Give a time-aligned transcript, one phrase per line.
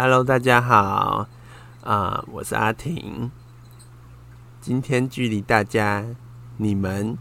[0.00, 1.26] Hello，大家好，
[1.82, 3.32] 啊，我是阿婷。
[4.60, 6.06] 今天距离大家
[6.56, 7.18] 你们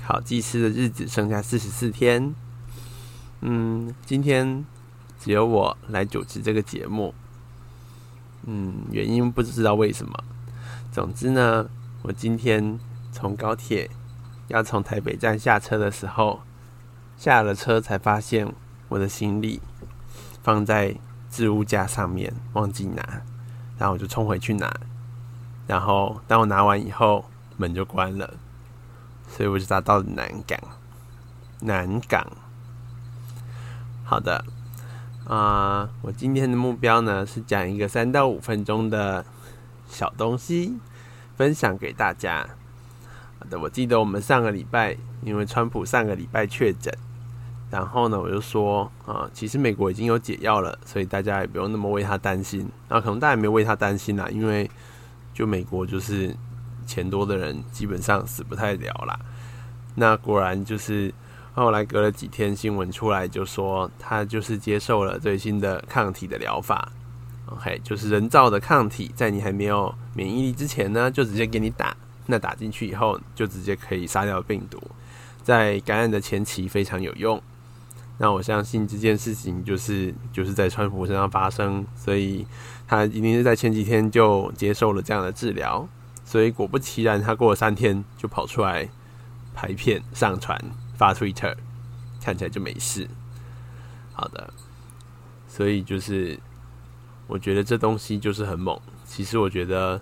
[0.00, 2.32] 考技师的日子剩下四十四天。
[3.40, 4.64] 嗯，今天
[5.18, 7.12] 只有我来主持这个节目。
[8.46, 10.14] 嗯，原因不知道为什么。
[10.92, 11.68] 总之呢，
[12.02, 12.78] 我今天
[13.10, 13.90] 从高铁
[14.46, 16.42] 要从台北站下车的时候，
[17.16, 18.54] 下了车才发现
[18.90, 19.60] 我的行李
[20.40, 20.94] 放在
[21.30, 23.22] 置物架上面，忘记拿，
[23.78, 24.70] 然后我就冲回去拿。
[25.66, 27.24] 然后当我拿完以后，
[27.56, 28.34] 门就关了，
[29.28, 30.58] 所以我就达到了南港。
[31.60, 32.26] 南港，
[34.02, 34.44] 好的，
[35.28, 39.24] 啊，我今天的目标呢是讲一个三到五分钟的
[39.86, 40.78] 小东西，
[41.36, 42.48] 分享给大家。
[43.38, 46.92] 好的，我记得我们上个礼拜，因为川普上个礼拜确诊，
[47.70, 52.68] 然后呢，我就说啊，其实美国已经有解药了，所以大家也不用那么为他担心。
[52.88, 54.70] 然后可能大家也没有为他担心啦，因为。
[55.32, 56.34] 就美国就是
[56.84, 59.18] 钱多的人基本上死不太了啦。
[59.94, 61.14] 那果然就是
[61.54, 66.90] 后来隔了几天新闻出来就说他就是接受了最新的抗体的疗法
[67.46, 71.96] ，OK，就是人造的抗体，在你还没有免疫力之前呢，就直接给你打，
[72.26, 74.82] 那打进去以后就直接可以杀掉病毒，
[75.42, 77.40] 在感染的前期非常有用。
[78.22, 82.46] 那我相信这件事情就是就是在川普身上发生，所以
[82.86, 85.88] 他一定是在前几天就接受了这样的治疗，
[86.22, 88.86] 所以果不其然，他过了三天就跑出来
[89.54, 90.62] 拍片上传
[90.98, 91.56] 发 Twitter，
[92.20, 93.08] 看起来就没事。
[94.12, 94.52] 好的，
[95.48, 96.38] 所以就是
[97.26, 98.78] 我觉得这东西就是很猛。
[99.06, 99.98] 其实我觉得，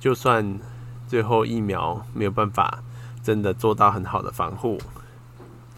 [0.00, 0.58] 就算
[1.06, 2.82] 最后疫苗没有办法
[3.22, 4.78] 真的做到很好的防护。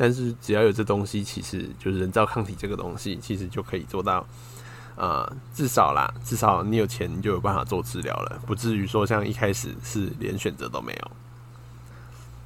[0.02, 4.26] 但是只要有这东西，其实就是人造抗体这个东西，其实就可以做到，
[4.96, 11.10] 呃，至少啦，至少你有钱，你就有办法做治疗了，不至于说像一开始是连选择都没有。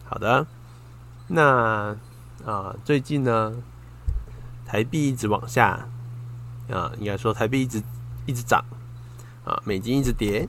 [0.04, 0.44] 好的，
[1.28, 1.96] 那
[2.44, 3.54] 啊，最近呢，
[4.66, 5.86] 台币一直往下，
[6.68, 7.80] 啊，应该说台币一直
[8.26, 8.64] 一直涨，
[9.44, 10.48] 啊，美金一直跌，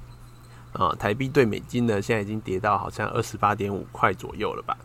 [0.73, 4.75] 啊，台币对美金呢，现在已经跌到好像二十八点五块左右了吧。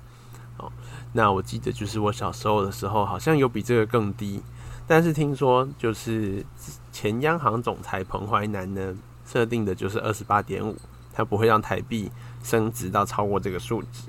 [1.13, 4.43] 那我记得就是我小时候的时候，好像有比这个更低，
[4.87, 6.45] 但是听说就是
[6.91, 10.77] 前央行总裁彭淮南呢设定的就是二十八点五，
[11.13, 12.11] 他不会让台币
[12.43, 14.05] 升值到超过这个数值。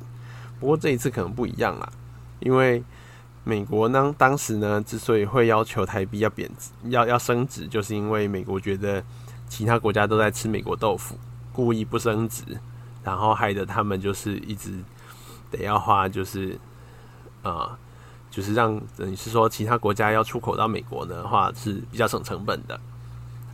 [0.59, 1.91] 不过这一次可能不一样啦，
[2.39, 2.83] 因为
[3.43, 9.03] 美国呢当时呢之所以会要求台币要贬值、要要升值，就是因为美国觉得
[9.49, 11.17] 其他国家都在吃美国豆腐，
[11.51, 12.43] 故意不升值，
[13.03, 14.71] 然后害得他们就是一直
[15.51, 16.57] 得要花就是。
[17.43, 17.75] 啊，
[18.29, 22.79] 就是让等于是说，其他国家要出口到美国的话是比较省成本的。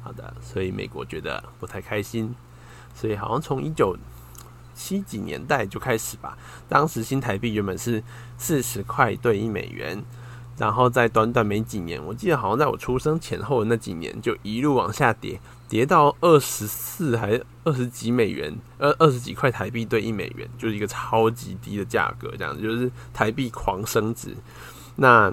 [0.03, 2.35] 好的，所以美国觉得不太开心，
[2.94, 3.97] 所以好像从一九
[4.75, 6.38] 七几年代就开始吧，
[6.68, 8.03] 当时新台币原本是
[8.38, 10.03] 四十块兑一美元。
[10.57, 24.35] 然后在短短没几年，我记得好像在我出生前后的那几年，就一路往下跌，跌到二十四还是二十几美元，二二十几块台币兑一美元，就是一个超级低的价格，这样子就是台币狂升值。
[24.96, 25.31] 那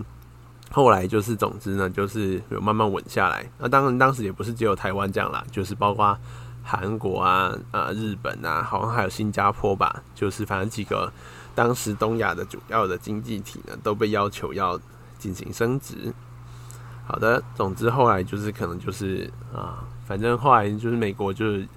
[0.71, 3.51] 后来就是，总之呢，就是有慢慢稳下来。
[3.59, 6.15] 那当然，当时也不是只有台湾这样啦，就是包括
[6.63, 11.11] 韩国啊、啊日本啊，好像还有新加坡吧，就是反正几个
[11.55, 14.79] 当时东亚的主要的经济体呢，都被要求要。
[15.19, 16.13] 进行升值，
[17.07, 17.43] 好的。
[17.55, 21.69] 总之后来就是可能就是啊，反正后来就是美国就是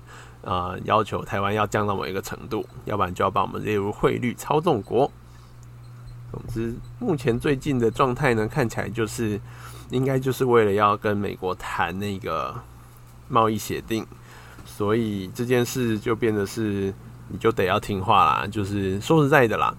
[0.43, 5.11] 啊，要求台湾要降到某一个程度，要不然就要把我们列入汇率操纵国。
[6.31, 9.39] 总之，目前最近的状态呢，看起来就是
[9.89, 12.53] 应该就是为了要跟美国谈那个
[13.29, 14.05] 贸易协定，
[14.65, 16.93] 所以这件事就变得是
[17.29, 18.45] 你就得要听话啦。
[18.45, 19.73] 就是说实在的啦，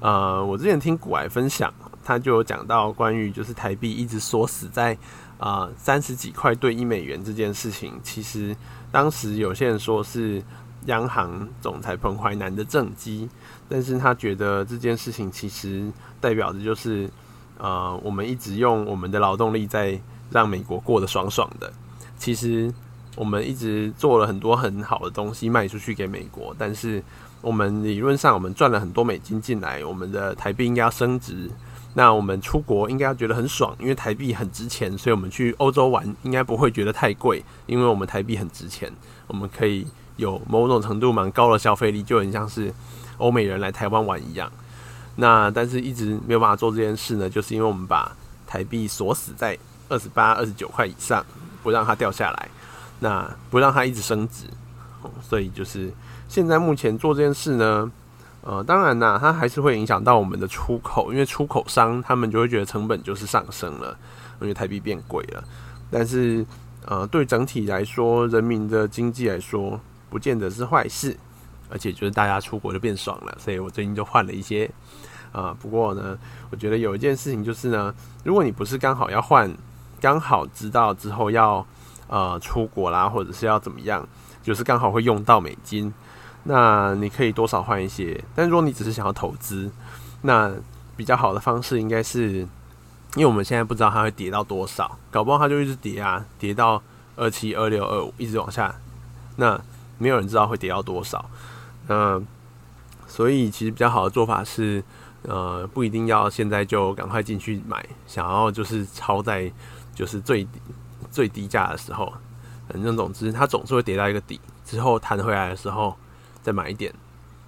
[0.00, 1.72] 呃，我之前听古埃分享。
[2.04, 4.96] 他就有讲到关于就是台币一直锁死在
[5.36, 8.56] 啊三十几块兑一美元这件事情，其实
[8.90, 10.42] 当时有些人说是
[10.86, 13.28] 央行总裁彭淮南的政绩，
[13.68, 17.10] 但是他觉得这件事情其实代表的就是
[17.58, 21.70] 呃我们一直用我们的劳动力在让美国过得爽爽的，
[22.16, 22.72] 其实
[23.18, 27.02] 我们一直做了很多很好的东西卖出去给美国，但是
[27.40, 31.50] 我们理论上我们赚了很多美金进来，我们的台币应该要升值。
[31.94, 38.92] 那我们出国应该要觉得很爽，因为台币很值钱，所以我们去欧洲玩应该不会觉得太贵，因为我们台币很值钱，
[39.26, 39.84] 我们可以
[40.16, 42.72] 有某种程度蛮高的消费力，就很像是
[43.16, 44.48] 欧美人来台湾玩一样。
[45.16, 48.14] 那但是一直没有办法做这件事呢，就是因为我们把
[48.46, 51.24] 台币锁死在二十八、二十九块以上，
[51.64, 52.48] 不让它掉下来。
[53.00, 54.44] 那不让它一直升值。
[55.22, 55.92] 所以就是
[56.28, 57.90] 现在目前做这件事呢，
[58.42, 63.96] 呃，当然啦，它还是会影响到我们的出口，因为出口商他们就会觉得成本就是上升了，
[64.40, 65.42] 因为台币变贵了。
[65.90, 66.44] 但是，
[66.84, 69.80] 呃，对整体来说，人民的经济来说，
[70.10, 71.16] 不见得是坏事，
[71.70, 73.34] 而且就是大家出国就变爽了。
[73.38, 74.70] 所以我最近就换了一些，
[75.32, 76.18] 啊，不过呢，
[76.50, 77.94] 我觉得有一件事情就是呢，
[78.24, 79.50] 如果你不是刚好要换，
[80.00, 81.64] 刚好知道之后要
[82.08, 84.06] 呃出国啦，或者是要怎么样。
[84.40, 85.92] 就是刚好会用到美金，
[86.44, 88.18] 那你可以多少换一些。
[88.34, 89.70] 但如果你只是想要投资，
[90.22, 90.50] 那
[90.96, 92.38] 比较好的方式应该是，
[93.14, 96.82] 因为我们现在不知道它会跌到多少，搞不好它就一直跌啊，跌到
[97.14, 98.74] 二七、二六、二五，一直往下。
[99.36, 99.60] 那
[99.98, 101.28] 没有人知道会跌到多少。
[101.88, 102.18] 那
[103.06, 104.82] 所以其实比较好的做法是，
[105.22, 109.52] 呃，不一定要现在就赶快进去买，想要就是抄在
[109.94, 110.46] 就是最
[111.18, 112.14] 最低价的时候。
[112.68, 115.96] 反正总之，它总是会跌到一个底，之后弹回来的时候
[116.44, 116.94] 再买一点，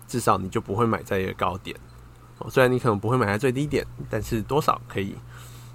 [0.08, 1.76] 至少你就不会买在一个高点
[2.38, 2.50] 哦。
[2.50, 5.14] 虽然你可能不会买在最低点，但是多少可以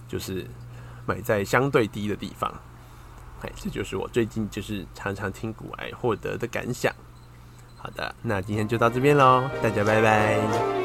[0.10, 0.46] 就是
[1.06, 2.54] 买在相对低的地方。
[3.44, 6.92] 哎，这就是我最近就是常常听股来获得的感想。
[7.78, 10.85] 好的，那今天就到这边喽，大家拜拜。